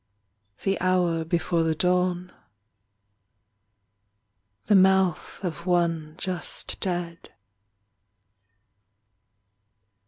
the 0.63 0.81
hour 0.81 1.23
Before 1.23 1.61
the 1.61 1.75
dawn... 1.75 2.31
the 4.65 4.73
mouth 4.73 5.37
of 5.43 5.67
one 5.67 6.15
Just 6.17 6.79
dead. 6.79 7.29